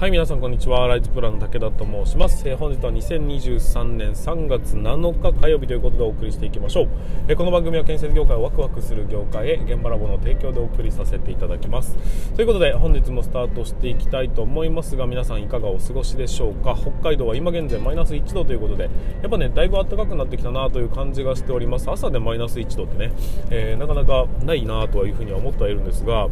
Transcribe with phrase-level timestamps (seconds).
[0.00, 0.88] はい皆さんこんにちは。
[0.88, 6.88] ライズプランの武田と申します、えー、本日は2023年3月7日火曜日ということでお送りしていきましょう、
[7.28, 11.98] えー、この番組は建設業界をワクワクする業界へ現場ラボの提供でお送りさせていただきます。
[12.34, 16.74] ということで本日もスタートしていきたいと思いますが皆さんいかがお過ごしでしょうか？
[16.80, 21.90] 北海道は今現在マイナス1度ということでやっぱねだいぶ暖かくなってきたなという感じがしております。
[21.90, 23.12] 朝でマイナス1度ってね、
[23.50, 26.30] えー、なかなかないなというふうには思ってはいるんですが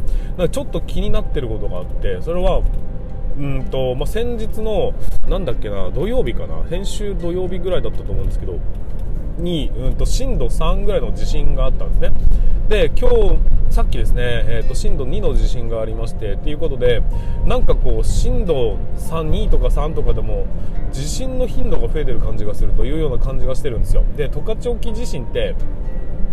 [0.49, 2.63] ちょっと気になってることがあってそれは
[3.39, 4.93] うんと、まあ、先日の、
[5.27, 8.59] なんだっけな、土曜日かな、編集土曜日ぐらいだったと思うんですけど、
[9.37, 12.11] に、うんと、震度3ぐらいの地震があったんですね。
[12.67, 13.39] で、今日、
[13.69, 17.03] さっきですね、えーと、震度2の地震がありましてということで
[17.45, 20.47] なんかこう震度3 2とか3とかでも
[20.91, 25.55] 地震の頻度が増えてる感じがするというような感じがしてるんですよで十勝沖地震って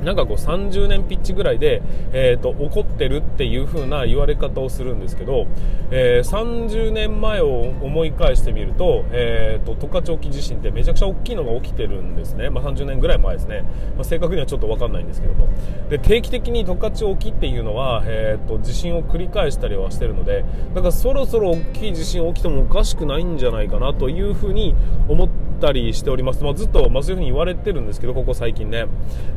[0.02, 1.82] なんかこう30年ピッチぐらいで、
[2.12, 5.46] えーと、起こってるっていう風な言われ方をするんですけど、
[5.90, 13.62] えー、30年前を思い返してみると,、えーと、十勝沖地震ってめちゃくちゃ大きいのが起きてるんですね、まあ、30年ぐらい前ですね、
[13.94, 15.48] まあ、正確にはちょっと分かんないんですけども。
[15.88, 24.74] で定期的に十勝沖っていうのは、えーと、地震を繰り返したりはしてるのでだからそろそろ大きい地震起きてもおかしくないんじゃないかなという風に
[25.08, 28.86] 思ってたりしております、まあ、ずっと、まあ、そういう風に言われてるんですけどここ最近ね。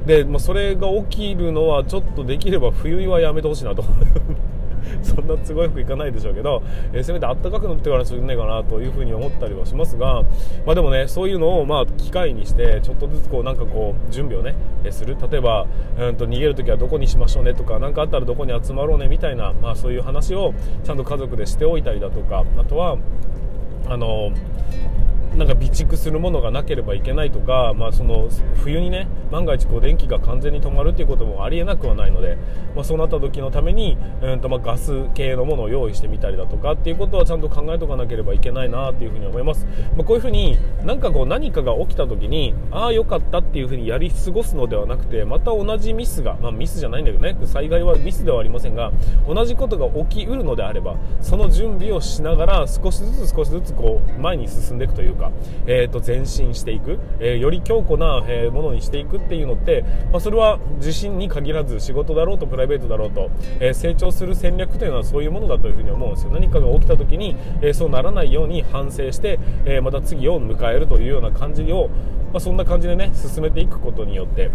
[0.06, 3.84] で、まあそれが起きるのはちょっとできれば冬はやめてほしいなと。
[5.04, 10.24] そんなすごい服いかないでしょうけど、えー、せめて暖かくなってからするねえかなというふうに思ったりはしますが、
[10.66, 15.16] まあ、でもねそういうのをまあ機会にしてちょっとずつこうなんかこう準備をね、えする。
[15.30, 15.68] 例えば、
[15.98, 22.98] うん、と逃げる時はどこにしましょうねとか何かあったらどこに集まろうねみたいな、まあ、そういう話をちゃんと家族でしておいたりだとかあとは
[23.88, 24.32] あの
[25.40, 32.38] なんか備蓄するものがなければいけないとか、まあ、その冬にね万が一こう電気が完全に止まるということもありえなくはないので、
[32.76, 48.92] まあ、そうなった時のために、うんとまあ、ガス系のものを用意してみたりだとかっていうことはちゃんと考えておかなければいけないなというふうに思います、まあ、こういうふうになんかこう何かが起きた時にああよかったっていうふうにやり過ごすのではなくてまた同じミスが、まあ、ミスじゃないんだけどね災害はミスではありませんが
[49.26, 55.29] 同じことが起きうるのであればその準備をしながら少しずつ少しずつこう前に進んでいくというか、
[55.66, 63.30] えー、と前進していく、えー、より強固な、え、ものにしていくっていうのって、まあ、それは自信に限らず仕事だろうとプライベートだろうと、
[63.60, 66.32] え、成長する戦略というのはそういうものだというふうに思うんですよ。
[66.32, 71.90] 何かが起きた時に、え、そうならないように反省して、え、また次を迎えるというような感じを、
[72.32, 74.52] まあ、そんな感じでね進めていくことによって。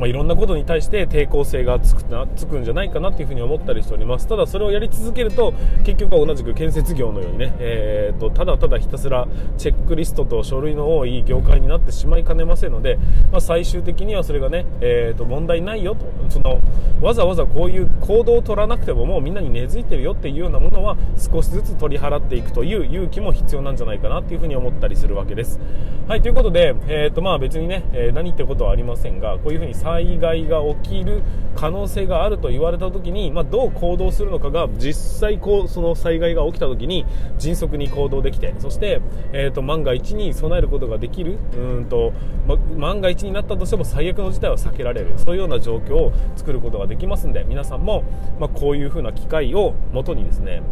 [0.00, 5.52] まあ、いろんなことに対して抵抗性がつくなつくんじゃないかなというふに思ったりしておりますただそれをやり続けると
[5.84, 9.28] 結局は同じく建設業のようにね、えーと、ただただひたすら
[9.58, 12.98] チェックリストと書類の多い業界になってしまいかねませんので、
[13.30, 16.62] まあ、最終的にはそれがね、えーと、問題ないよとその
[17.02, 25.60] わざわざこういう行動を取らなくてももうみんなに根付いてるよっていうようなものは少しずつ取り払っていくという勇気も必要なんじゃないかなというふに思ったりするわけです。
[26.08, 31.22] はいということで、えーとまあ、別にね、えー、何ってことはありませんがこういうふうに災害が起きる
[31.56, 37.04] 可能性があると言われた時に、まあ、どう行動するのかが実際こうその災害が起きた時に
[37.38, 39.00] 迅速に行動できてそして、
[39.32, 42.12] えーと、万が一に備えることができるうんと、
[42.46, 48.04] ま、万が一になったとしても最悪の事態は避けられるそういうような状況を作ることができますんで皆さんも、
[48.38, 50.62] まあ、こういうふうな機会をもとにですね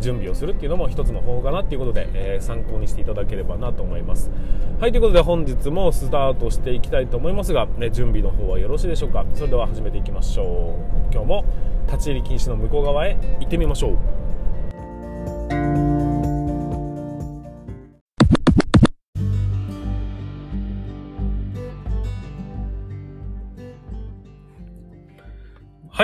[0.00, 4.30] 準備をするっていうのも一つの方法かなっていうことで、えー、参考にしていただければなと思います。
[4.80, 9.24] はいということで本日もスタートしていきたいと思いますが、ね、準備の方はよろしいでしょうか？
[9.34, 10.76] それでは始めていきましょ
[11.10, 11.12] う。
[11.12, 11.44] 今日も
[11.86, 14.17] 立ち入り禁止の向こう側へ行ってみましょう。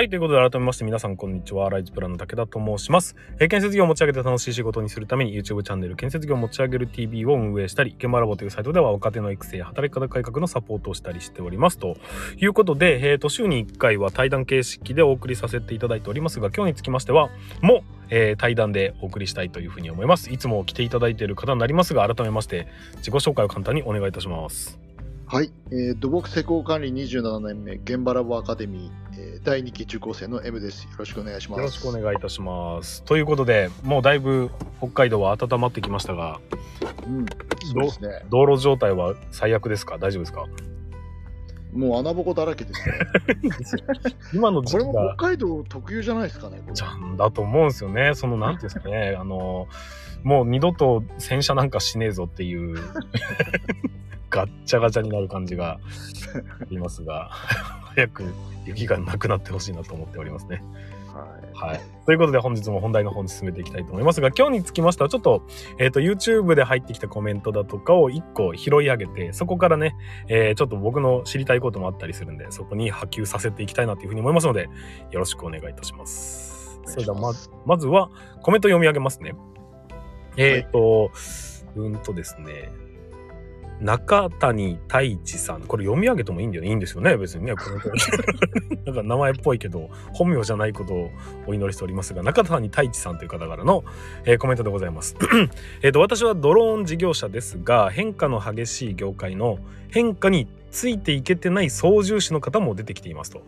[0.09, 1.67] ということで、改めまして皆さん、こんにちは。
[1.69, 3.15] ライズプランの武田と申します。
[3.39, 11.79] えー、建設業を持ち上げて楽しい仕事にするために YouTube チャンネル、建設業を持ち上げる TV を運営したり、現場ラボというサイトでは若手の育成や働き方改革のサポートをしたりしております。
[11.79, 11.97] と
[12.37, 17.29] いうことで、えー、と、週に1回は対談形式でお送りさせていただいておりますが、今日につきましては、
[17.61, 20.31] もう、えー、対談でお送りしたいというふうに思います。
[20.31, 22.67] いつも来ていただいている方になりますが、改めまして、
[22.97, 24.84] 自己紹介を簡単にお願いいたします。
[25.35, 30.85] はい、えー、土木施工管理27年目、現場ラボアカデミー、えー、第2期受講生の M です。
[30.85, 31.59] よろしくお願いします。
[31.59, 33.03] よろしくお願いいたします。
[33.03, 36.39] ということで、もうだいぶ北海道は温まってきましたが、
[37.05, 38.21] うん、そうですね。
[38.29, 39.97] 道路状態は最悪ですか？
[39.97, 40.45] 大丈夫ですか？
[41.73, 42.95] もう穴ぼこだらけですね。
[44.33, 46.61] 今のこれも北海道特有じゃないですかね。
[46.71, 48.13] じゃんだと思うんですよね。
[48.15, 49.17] その、なんていうんですかね。
[49.19, 49.67] あの、
[50.23, 52.77] もう二度と洗車なんかしねえぞっていう。
[54.29, 55.79] ガッチャガチャになる感じが
[56.61, 57.29] ありますが。
[57.95, 58.23] 早く
[58.65, 60.61] 雪がなくなってほしいなと思っておりますね。
[61.55, 61.71] はい。
[61.71, 61.81] はい。
[62.05, 65.43] ということで本日も本題の方に進めていきたいと思いますが、今日につきましてはちょっと、
[65.79, 69.95] えっ、と、YouTube で入ってきたコメントだとかを1個拾い上げて、そこからね、
[70.27, 74.69] えーちょっと僕の知りたいこともあったりするんで、そこに波及させていきたいなというふうに思いますので、
[75.11, 76.81] よろしくお願いいたします。
[76.85, 78.09] それではまず、まずは
[78.41, 79.35] コメント読み上げますね。
[80.35, 81.11] えっ、と、
[81.75, 82.71] うーんとですね、
[83.81, 85.61] 中谷太一さん。
[85.61, 86.69] これ読み上げてもいいんだよね。
[86.69, 87.17] いいんですよね。
[87.17, 87.55] 別にね。
[87.55, 87.89] コメント
[88.85, 91.11] なんか名前っぽいけど、本名じゃないことを
[91.47, 93.83] お祈りしておりますが、中谷太一さんという方からの、
[94.25, 95.15] えーコメントでございます。
[95.81, 99.57] えっと、私はドローン事業者ですが、変化の激しい業界の
[99.89, 103.41] 変化についていけてない操縦士の方も出てきていますと。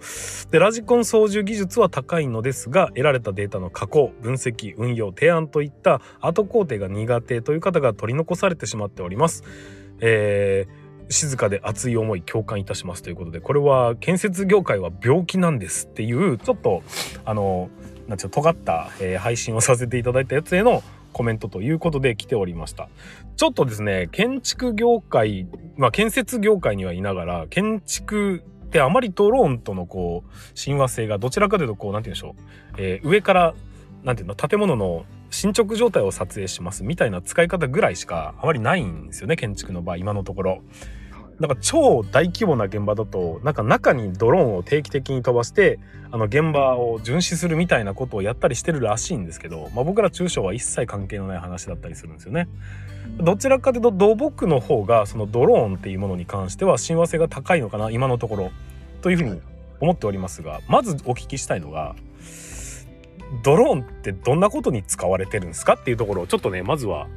[0.49, 9.43] で、ラジコン操縦技術は高いのですが、得られたデータの加工、分析、運用、提案といった後工程が苦手という方が取り残されてしまっております。
[10.01, 16.83] えー静かで熱い思い共感いたしますということでこれは建設業界は病気なんですっていうちょっと
[17.23, 17.69] あの
[18.09, 20.83] なんちゅう尖った、えー配信をさせていただいたやつへの
[21.13, 22.89] コメントということで来ておりました。
[23.37, 25.47] ちょっとですね建築業界
[25.77, 32.35] まあ建設業界にはいながら建築ってあまりドローンとのこう親和性がどちらかというとこうなんて言うんでしょ
[32.77, 33.55] う、えー上から
[34.03, 40.61] なんていうの建物の進捗状態を撮影しますみたいな使い方ぐらいしかあまりないんですよね建築の場合今のところ。
[41.39, 45.79] なんか超大規模な現場だとなんか中にドローンを定期的に飛ばして
[46.09, 52.47] あの現場を巡視するみたいなことをやったりしてるらしいんですけど、まあ、僕ら中小は一切関係のない話だったりするんですよね。
[53.19, 58.51] どちらかというと土木の方がそのドローンっていうものに関しては親和性が高いのかな今のところ
[59.01, 59.39] というふうに
[59.79, 61.95] 思っておりますがまずお聞きしたいのが
[63.43, 67.07] ドローンってどんなことに使われてるんですかっていうところをちょっとねまずは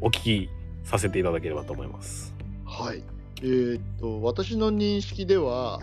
[0.00, 0.50] お聞き
[0.84, 2.34] させていただければと思います。
[2.64, 3.02] はい。
[3.42, 5.80] えーっと、私の認識では、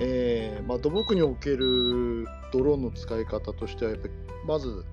[0.00, 4.14] えーまあ、土木におけるドローンの使い方としては、やっぱり
[4.46, 4.84] まず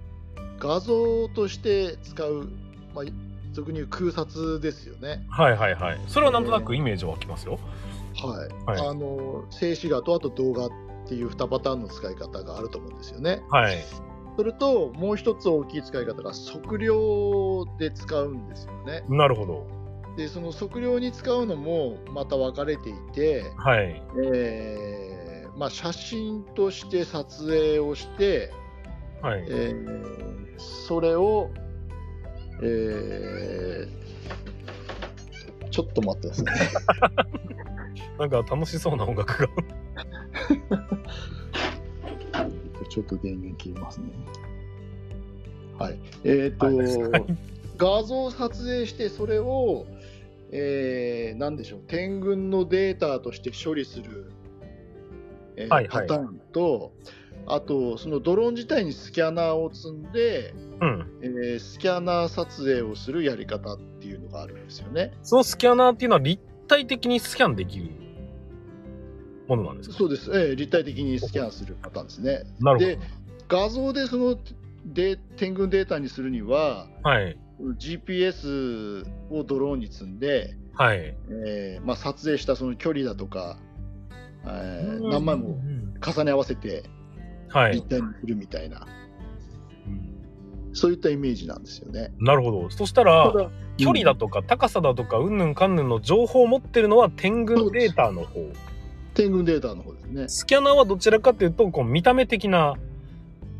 [0.59, 2.49] 画像として使う、
[2.93, 3.05] まあ、
[3.53, 5.25] 俗に言う空撮ですよね。
[5.29, 6.01] はいはいはい。
[6.07, 7.59] それはなんとなくイメージは湧きますよ。
[8.15, 8.79] はい。
[8.79, 10.71] はいあの、静止画とあと動画っ
[11.07, 13.41] ていう2パターンの使い方があると思うんですよね。
[13.49, 13.77] はい。
[14.37, 19.03] それと、もう一つ大きい使い方が測量で使うんですよね。
[19.09, 19.65] なるほど。
[20.15, 24.01] で、その測量に使うのもまた分かれていて、はい。
[24.23, 28.53] えーまあ、写真として撮影をして、
[29.23, 29.45] はい。
[29.49, 31.51] えーそれを、
[32.63, 34.07] えー
[35.69, 36.71] ちょっと待ってくださいね。
[38.17, 39.49] なんか楽しそうな音楽が。
[42.97, 44.07] ちょっと電源切りますね。
[45.77, 45.99] はい。
[46.23, 46.77] えっ、と、はい
[47.77, 49.85] 画像を撮影して、それを、
[50.49, 54.31] えー、なんでしょう、点群のデータとして処理する、
[55.57, 56.91] えーはいはいパターンと、
[57.45, 61.19] あと、そのドローン自体にスキャナーを積んで、うん。
[61.21, 65.13] えースキャナー撮影をするやり方っていうのがあるんですよね。
[65.21, 67.91] そのスキャナーっていうのは立体的にスキャンできる
[69.47, 69.97] ものなんですか？
[69.97, 72.43] そうです、えー立体的にスキャンするパターンですね。
[72.59, 72.99] なるで、
[73.47, 74.37] 画像でその
[74.85, 77.09] で点群データにするには、ほど。
[77.09, 77.37] はい。
[77.79, 81.15] GPS をドローンに積んで、はい。
[81.45, 83.57] えーまあ、撮影したその距離だとか、
[84.45, 85.57] えーうん何枚も
[86.05, 86.83] 重ね合わせて
[87.49, 87.87] はい立。
[87.87, 88.85] 体にするみたいな、
[90.73, 92.11] そういったイメージなんですよね。
[92.19, 92.69] なるほど。
[92.69, 93.33] そしたら、
[93.77, 98.39] 距離だとか高さだとかうんぬんかんぬんの情報を持ってるのは点群データの方。
[99.17, 100.29] 点群データの方ですね。
[100.29, 102.75] スキャナーはどちらかというと、こう見た目的な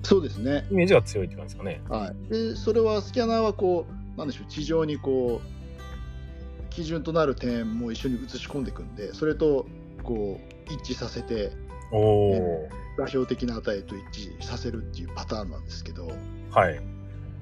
[0.03, 0.67] そうですね。
[0.69, 1.81] イメージが強いって感じですかね。
[1.89, 9.65] はい、でそれはスキャナーはこう、なんでしょう、地上にこう、基準となる点も一緒に映し込んでいくんで、それと
[10.03, 11.51] こう一致させて、
[11.91, 14.03] おお、画標的な値と一
[14.39, 16.07] 致させるっていうパターンなんですけど、
[16.51, 16.79] はい。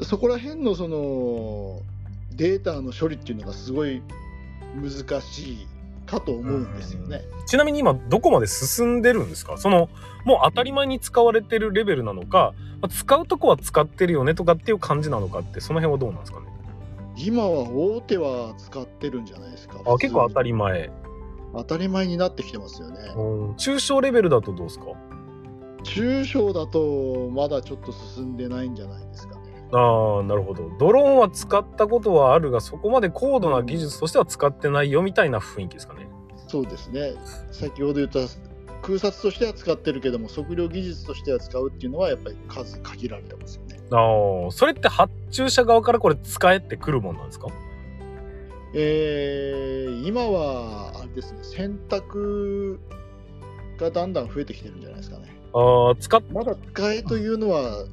[0.02, 1.82] そこら辺のその
[2.34, 4.02] データの処理っていうのがすごい
[4.76, 5.68] 難しい
[6.06, 7.22] かと思うんですよね。
[7.46, 9.58] ちなみに今どこまで進んでるんですか？
[9.58, 9.90] その
[10.24, 16.48] もう当たり前に使われてるレベルなのかまあ使うとこは使ってるよねとかっていう感じなのかってその辺はどうなんですかね？
[17.18, 19.80] 今は大手は使ってるんじゃないですか？
[19.86, 20.92] あ結構当たりり前
[21.54, 22.98] 当たり前になってきてますよね。
[23.16, 24.86] うん中小レベルだとどうですか？
[25.84, 29.45] 中小だとまだちょっと進んでないんじゃないですかね。
[29.78, 36.08] ああなるほどドローンは使ったことはあるがそこまで高度な技術としては使ってないよみたいな雰囲気ですかね
[36.48, 37.14] そうですね。
[37.52, 38.20] 先ほど言った
[38.84, 43.80] 空撮としては使ってるけども測量技術としては使うっていうのはやっぱり数限られてますよね。
[43.92, 47.48] ああそれって発注者側からこれ使えってくるもんなんですか？
[48.76, 52.80] えー今はあれですね選択
[53.80, 55.36] がだんだん増えてきてるんじゃないですかね。
[55.54, 57.86] ああ、使っ、まだ使えというのは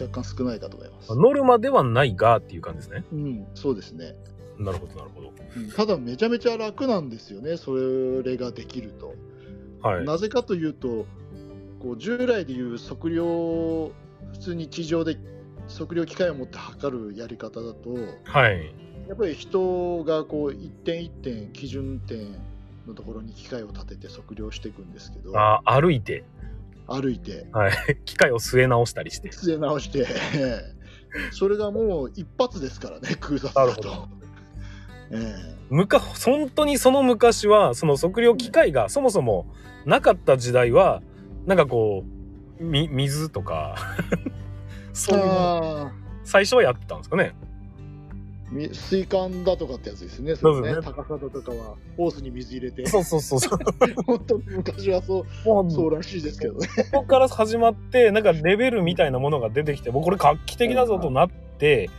[0.00, 1.14] 若干少ないかと思います。
[1.14, 3.04] ノルマではないがっていう感じですね。
[3.12, 4.14] うん、そうですね。
[4.58, 5.28] なるほど、なるほど。
[5.28, 7.74] うんただめちゃめちゃ楽なんですよね、そ
[8.22, 9.14] れができると。
[9.80, 10.04] はい。
[10.04, 11.06] なぜかというと、
[11.80, 13.90] こう従来でいう測量、
[14.32, 15.16] 普通に地上で
[15.68, 18.74] 測量機械を持って測るやり方だと、はい。
[19.08, 22.36] やっぱり人がこう一点一点、基準点
[22.86, 26.24] のところに機械を立てて測量していくんですけど、あー歩いて、
[26.88, 27.72] 歩いて、はい。
[28.04, 29.30] 機械を据え直したりして。
[29.30, 30.06] 据え直して、
[31.30, 34.08] それがもう一発ですからね、空撮だとなるほど。
[35.12, 39.46] ええ昔、本当にその昔は、その測量機械がそもそも
[39.84, 41.02] なかった時代は、
[41.46, 42.04] なんかこ
[42.58, 43.76] う、み、水とか、
[44.94, 45.92] そういう
[46.24, 47.34] 最初はやってたんですかね。
[48.50, 50.80] 水管だとかってやつですね、そうですね。
[50.80, 53.58] れ高さだとかは、ホースに水入れて、そうそうそうそう。
[54.06, 55.26] 本当に昔はそう
[55.70, 56.66] そうらしいですけどね。
[56.92, 61.90] ここから始まって、なんかレベルみたいなものが出てきて、もうこれ画期的だぞとなって、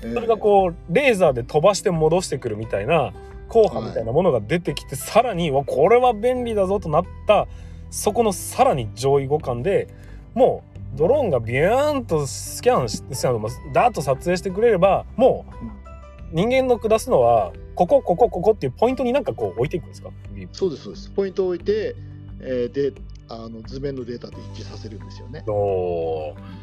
[0.00, 3.12] それがこう、レーザーで飛ばして戻してくるみたいな、
[3.48, 7.48] 硬派みたいなものが出てきて、さらに、わ、これは便利だぞとなった、
[7.90, 9.88] そこのさらに上位互換で、
[10.34, 10.62] も
[10.94, 15.46] う、ドローンがビューンとスキャンして、スキャンまあダーッと撮影してくれれば、も
[15.84, 15.85] う、
[16.32, 20.10] 人間の下すのは、ここ、ここ、ここっていうポイントになんかこう置いていくんですか？
[20.52, 21.10] そうです、そうです。
[21.10, 21.94] ポイントを置いて、
[22.40, 22.92] えーで
[23.28, 25.44] あの図面のデータと一致させるんですよね。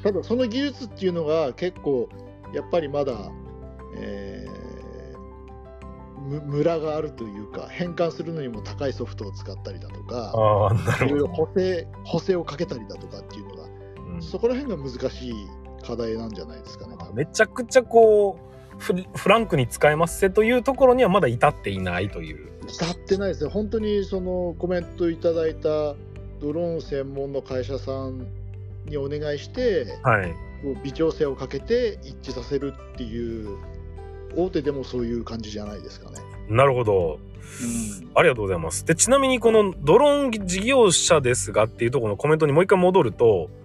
[0.01, 2.07] ただ、その技術っていうのが結構、
[2.53, 3.31] やっぱりまだ、
[3.97, 4.63] えー
[6.23, 10.33] むムラがあるというか、変換するのにも高いソフトを使ったりだとか。
[11.05, 13.63] いろいろ補正補正をかけたりだとかっていうのが、
[14.15, 15.33] うんそこら辺が難しい
[15.85, 16.95] 課題なんじゃないですかね。
[17.13, 22.49] めちゃくちゃこうフフランクに使えますせというところにはまだ至っていないという。
[22.67, 25.69] 至ってないですね、本当にそのコメントいただいた
[26.39, 28.27] ドローン専門の会社さん
[28.85, 30.33] にお願いして、はい。
[30.83, 33.57] 微調整をかけて一致させるっていう、
[34.35, 36.17] 大手でもそういう感じじゃないですかね。
[36.49, 37.19] なるほど。
[38.15, 38.85] ありがとうございます。
[38.85, 43.63] で、ちなみにこのドローン事業者ですがっていうところのコメントにもう一回戻ると、うん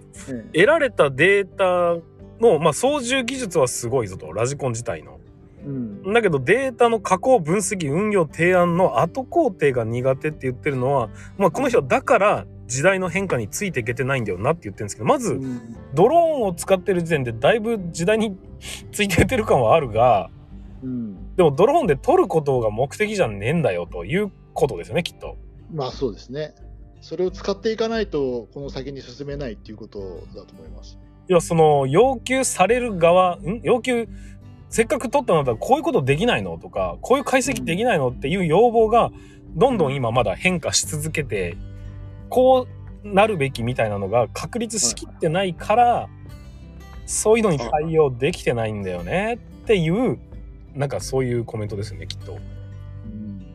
[0.51, 2.03] 得られたデータ
[2.39, 5.19] の、まあ、操縦技術はすごいぞと、ラジコン自体の。
[5.65, 18.37] うんだけどデータの加工、分析、運用、提案の後工程が苦手って言ってるのは、まあ、この人はだから時代の変化についていけてないんだよなって言ってるんですけど、まず、うんドローンを使ってる時点でだいぶ時代に
[18.91, 20.29] ついてってる感はあるが、
[20.83, 25.37] うんでもドローンで撮ることが目的じゃねえんだよということですよね、きっと。
[25.73, 26.53] まあそうですね。
[27.01, 29.99] それを使っていかないと、この先に進めないっていうこと
[30.35, 30.97] だと思います。
[31.29, 33.61] いや、その、要求される側、ん？
[33.61, 34.09] 要求、
[34.69, 39.11] せっかく撮ったのだったらこういうことできないのとか、こういう解析できないのっていう要望が、
[39.55, 41.55] どんどん今まだ変化し続けて、
[42.29, 42.67] こ
[43.03, 46.09] うなるべきみたいなのが確立しきってないから、
[47.05, 50.19] そういうのに対応できてないんだよねっていう、
[50.75, 52.37] なんかそういうコメントですよね、きっと。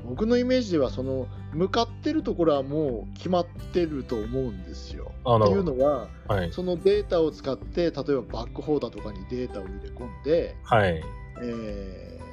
[0.08, 5.12] 僕のイメージではその向かってるところはもう決まってると思うんですよ。
[5.20, 6.52] っていうのははい。
[6.52, 11.02] そのデータを使って例えばバックホーダーとかにデータを入れ込んで、はい。
[11.42, 12.24] えー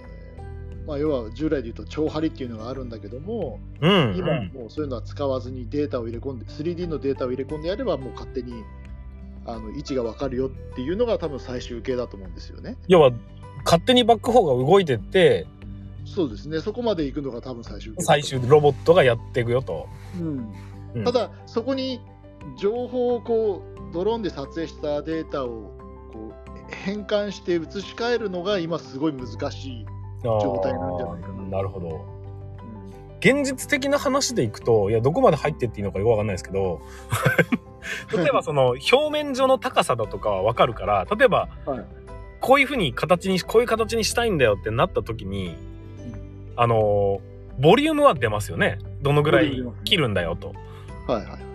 [0.87, 4.51] まあ、要は従来で言うと超張りっていうのがあるんだけどもうん、今うん。
[4.53, 8.63] もうそういうのは使わずにデータを入れ込んで 3D のデータを入れ込んでやればもう勝手に
[9.45, 12.77] あの位置が分かるよっていうのが多分最終形だと思うんですよね。
[12.87, 13.11] 要は、
[13.65, 15.47] 勝手にバックホーが動いてって、
[16.05, 16.59] そうですね。
[16.59, 19.87] そこまで行くのが多分最終最終ロボットがやっていくよと。
[20.19, 20.53] うん。
[20.95, 21.03] うん。
[21.03, 22.01] ただそこに
[22.57, 25.71] 情報をこうドローンで撮影したデータを
[26.11, 29.85] こう変換して移し替えるのが今すごい難しい、
[30.23, 31.43] 状態なんじゃないかな。
[31.57, 32.21] なるほど。
[33.19, 36.81] 現実的な話でいくと、いや、どこまで入ってっていいのかよくわかんないですけど、
[38.17, 41.85] 例えばその表面上の高さだとかはわかるから、例えば、はい。
[42.39, 45.55] こういうふうに形に、こういう形にしたいんだよってなった時に、
[46.55, 48.79] あのー、ボリュームは出ますよね。
[49.01, 50.53] どのぐらい切るんだよと。
[51.07, 51.51] はいはい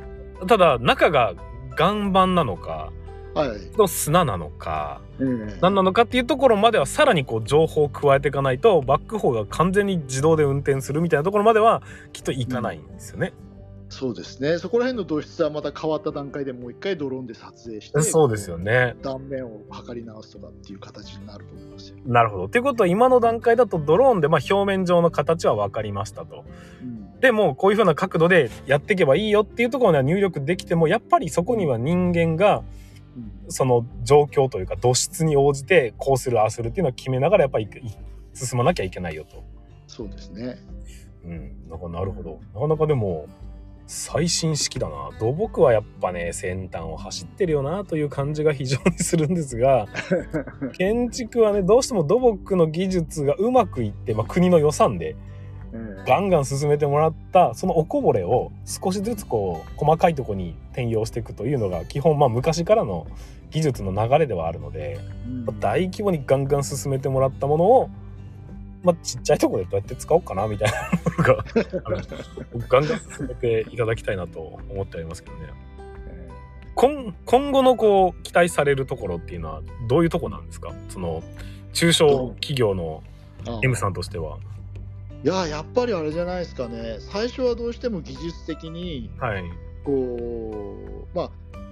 [0.47, 1.33] ただ、中が
[1.79, 2.93] 岩盤なのか、
[3.35, 13.33] はいはい、の砂なのか、ええ何なのかっていうところまではさらにこう情報を加えていかないとバックホーが完全に自動で運転するみたいなところまではきっといかないんですよね。
[13.89, 18.97] そうですねそこら辺の導出はまた変わった段階でもう一回ドローンで撮影してそうですよね。
[19.03, 21.97] 断面を測り直すとかっていう形になると思いますよ。
[22.05, 22.45] なるほど。
[22.47, 26.45] っていうことは今の段階だとドローンでまあ表面上の形は分かりましたと。
[26.83, 32.63] うんでもこういう風な角度でやっていけばいいよっていうところには入力できてもやっぱりそこには人間が
[33.17, 37.69] うんその状況というか土質に応じてこうするああするっていうのは決めながらやっぱり
[38.35, 39.43] 進まなきゃいけないよと。
[39.87, 40.59] そうですね。
[41.25, 42.39] うん、なんかなるほど。
[42.55, 43.27] なかなかでも、
[43.87, 45.11] 最新式だな。
[45.19, 49.87] 土木はやっぱね先端を走ってるよなという感じが非常にするんですが
[50.77, 55.17] 建築はねどうしても土木の技術がうまくいって、まあ、国の予算で
[56.07, 63.07] ガンガン進めてもらったそのおこぼれを少しずつこう細かいとこに転用していくというのが基本まあ昔からの
[63.51, 64.99] 技術の流れではあるので、
[65.45, 67.91] まあ大規模にガンガン進めてもらったものを、
[68.87, 71.45] まあ、ちっちゃいところでどうやって使おうかなみたいなのが
[72.69, 75.49] ガンガン進めていただきたいなと思っておりますけどね。
[76.77, 80.73] 今今後のこう期待されるところっていうのはどういうとこなんですか？
[80.91, 81.23] その
[81.73, 83.03] 中小企業の
[83.49, 84.39] あ M さんとしては。
[85.25, 89.45] いややっぱりあれじゃないですかね最初はどうしても技術的にはい。
[89.85, 90.77] こ
[91.13, 91.31] うまあ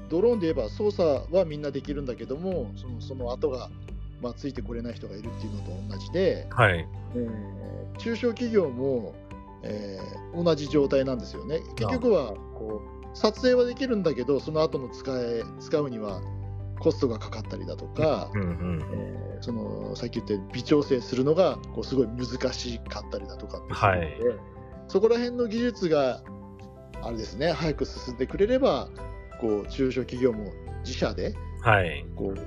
[0.09, 3.71] ドローンで言えば操作はみんなできるんだけどもそのその後が、
[4.23, 6.87] まあ、ついてこれない人がいるっていうのと同じで、はい。
[7.14, 9.14] えー中小企業も、
[9.62, 12.83] えー同じ状態なんですよね結局はこ
[13.14, 16.21] う撮影はできるんだけどその後の使え使うには
[16.80, 18.83] コストがかかったりだとか、うんうん。
[18.92, 24.40] えーそのさっき言った微調整するのがこうすごい難しかったりだとかってするので、
[24.88, 26.23] そこら辺の技術が
[27.02, 28.88] あれですね早く進んでくれれば
[29.40, 32.06] こう中小企業も自社ではい。
[32.16, 32.38] こう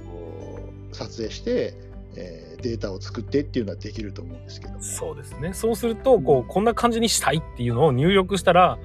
[0.98, 1.74] 撮影して、
[2.16, 5.54] えーデータを作ってっていうのはできると思うんですけどもそうですね。
[5.54, 8.80] そうすると、こう、こんな感じにしたいっていうのを入力したら、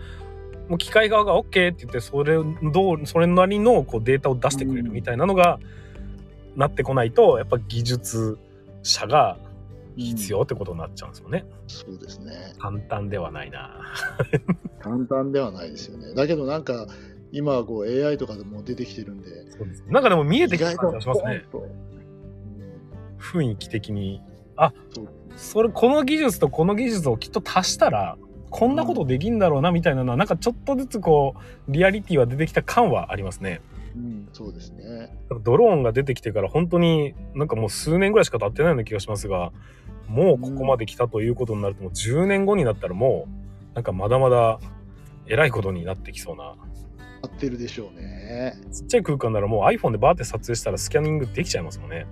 [0.69, 5.59] もう機械側が OK って言って、それどう、それなりのこうデータを出してくれるみたいなのが、
[6.55, 8.39] なってこないと、やっぱ技術
[8.83, 9.39] 者が
[9.97, 11.45] 必要ってことになっちゃうんですよね。
[11.67, 13.81] そうですね簡単ではないな。
[14.81, 16.87] 簡単ではないですよねだけどなんか
[17.31, 21.45] 今はこう AI とかでも出てきてるんでそうですなんかでも見えて意きた感じがしますね。
[23.23, 24.23] 雰囲気的に。
[24.91, 28.19] そうそれ、この技術とこの技術をきっと足したら、
[28.51, 31.35] こんなことできんだろうなみたいなのは、なんかちょっとずつこ
[31.69, 33.63] う、リアリティは出てきた感はありますね。
[33.95, 39.53] うん、そうですねドローンが出てきてから本当になんかもう数年ぐらいしか経ってないような気がしますが、
[40.09, 43.27] もうここまで来たということになるともう10年後になったらも
[43.73, 44.61] う、なんかまだまだ
[45.27, 46.55] 偉いことになってきそうな。
[47.23, 52.07] 合ってるでしょうねちっちゃい空間ならもう iPhone でバーって撮影したらスキャニングできちゃいますもんね。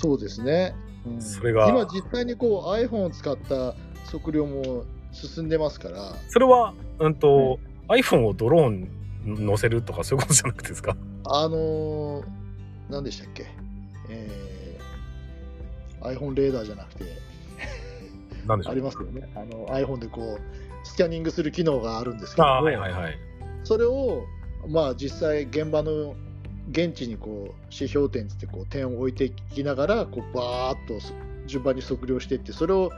[0.00, 0.74] そうですね、
[1.06, 1.20] うん。
[1.20, 1.68] それが。
[1.68, 3.74] 今実際にこう iPhone を使った
[4.10, 6.14] 測量も進んでますから。
[6.28, 7.58] それは、うんと、
[7.88, 8.88] iPhone をドローン
[9.24, 10.96] 乗せるとかそういうことじゃなくてですか？
[11.24, 12.24] あのー、
[12.88, 13.46] 何でしたっけ、
[14.08, 14.60] えー
[16.02, 17.04] iPhone レーダーじゃなくて。
[17.04, 18.82] でしょう？
[18.82, 19.28] ますよね。
[19.36, 23.18] あの iPhone でこうスキャニングする機能があるんですけどはいはい。
[23.64, 24.24] それを
[24.66, 26.14] まあ実際現場の
[26.70, 31.00] 現地にこう指標点つってこう点を置いていきながらこうバーッと
[31.46, 32.90] 順番に測量していってそれを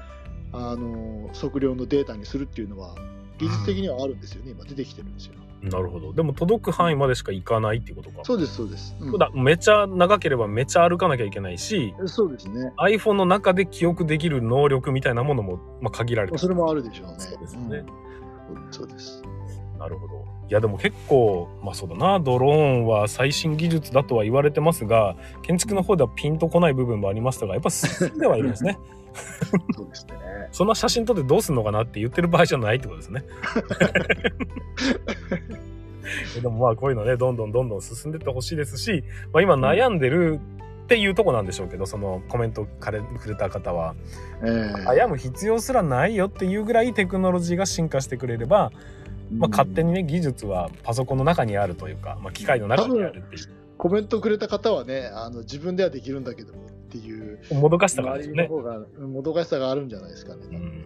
[0.53, 2.95] あの測量のデータにするっていうのは
[3.39, 5.35] 技術的にはあるんですよね、今出てきてるんですよ。
[5.63, 6.13] なるほど。
[6.13, 8.25] でも届く範囲までしか行かないっていうことか。
[8.25, 8.97] そうですそうです。
[9.01, 12.73] うんだめちゃ長ければめちゃ歩かなきゃいけないし、そうですね。
[12.79, 17.15] iPhone の中で記憶できる能力みたいなものも、まあ、限られてるそれもあるでしょうね。
[17.19, 17.85] そうですね
[18.51, 19.23] うんそうです。
[19.79, 20.22] なるほど。
[20.53, 28.79] いやでも結構まあそうだなドローンは最新技術だとは言われてますが建築の方ではピンとこない部分もありましたがやっぱ進んではいるんですね。
[29.75, 30.13] そうですね。
[30.51, 33.25] そんな写真撮ってどうすんのかなって言ってる場合じゃないってことですね。
[36.43, 40.39] でもまあこういうのねどんどんどんどん進んでってほしいですし、まあ、今悩んでる
[40.85, 43.95] っていうとこなんでしょうけどそのコメントくれくれた方は
[44.43, 48.71] えー悩む必要すらないよっていうぐらいテクノロジーが進化してくれれば、
[49.39, 53.39] まあ、勝手にね技術はパソコンの中にあるというか、まあ、機械の中にあるってい
[53.83, 58.27] コメントくれた方はね、あの自分ではできるんだけどもっていううもどかしさがある
[59.85, 60.43] んじゃないですかね。
[60.53, 60.85] うん。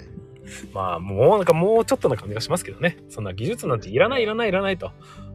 [0.73, 2.97] まあもうなんかもうちょっとな感じがしますけどね。
[3.11, 4.93] そんな技術なんていらないいらないいらないと、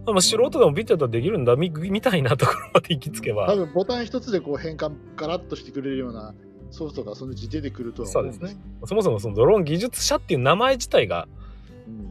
[0.07, 3.45] まあ、素人でもビットだとできるんだみみたいなところまで行き着けば。
[3.47, 6.33] 多分ボタン一つでこう変換ガラッとしてくれるような
[6.71, 8.61] ソフトがそのうち出てくるとは思うんそうですね。
[8.85, 11.40] そもそもそのドローン技術者っていう名前自体がうん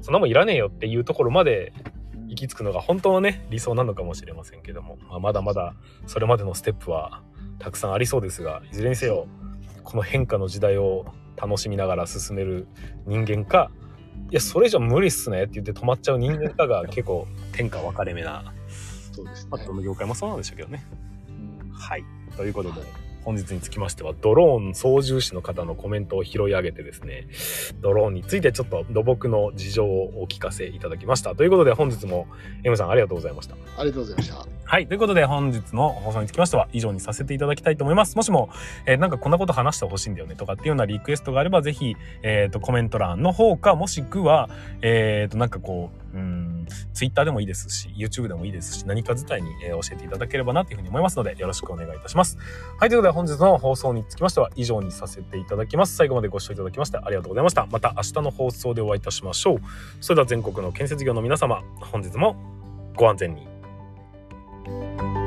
[0.00, 1.72] そんなもんいらねえよっていうところまで
[2.28, 5.74] 行き着くのが本当はね理想なのかもしれませんけども、まあ、まだまだ
[6.06, 7.22] それまでのステップは
[7.58, 9.26] たくさんありそうですがいずれにせよ
[9.84, 12.68] この変化の時代を楽しみながら進める
[13.06, 13.70] 人間か
[14.30, 18.54] いやそれ以上無理っすねって言って止まっちゃう人間かが 結構天下分かれ目な、
[19.12, 20.84] そうですねまあ、どの業界もそうなんでしょうけどね。
[21.64, 22.04] うんはい。
[22.36, 22.80] ということで、
[23.24, 27.26] 本日につきましては、ドローン操縦士の方のコメントを拾い上げてですね、
[27.80, 31.34] ドローンについてちょっと土木の事情をお聞かせいただきました。
[31.34, 32.26] ということで、本日も
[32.64, 33.56] M さんありがとうございました。
[33.76, 34.46] ありがとうございました。
[34.64, 34.86] はい。
[34.86, 38.16] ということで、本日の放送につきましては以上にさせていただきたいと思います。
[38.16, 38.50] もしも、
[38.86, 44.48] えーなんかこんなこと話してほしいんだよねとかっていうようなリクエストがあれば、ぜひ、えっ、と、コメント欄の方か、もしくは、
[44.82, 46.49] えっ、と、なんかこう、うーん、
[46.92, 52.38] Twitter でもいいですし、YouTube でもいいですし、何か自体に、え教えていただければなというふうに思いますので、よろしくお願いいたします。
[52.78, 55.96] はい、ということで本日の放送につきましては以上にさせていただきます。
[55.96, 57.66] 最後までご視聴いただきましてありがとうございました。
[57.66, 59.60] また明日の放送でお会いいたしましょう。
[60.00, 62.36] それでは全国の建設業の皆様、本日も
[62.96, 65.19] ご安全に。